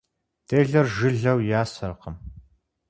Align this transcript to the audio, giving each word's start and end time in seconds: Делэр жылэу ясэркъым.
Делэр 0.47 0.85
жылэу 0.95 1.39
ясэркъым. 1.61 2.15